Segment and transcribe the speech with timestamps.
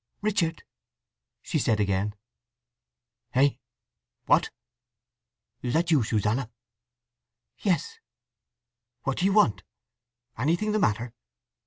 [0.23, 0.63] "Richard!"
[1.43, 2.15] she said again.
[3.33, 4.49] "Hey—what?
[5.61, 6.49] Is that you, Susanna?"
[7.59, 7.99] "Yes."
[9.03, 9.61] "What do you want?
[10.39, 11.13] Anything the matter?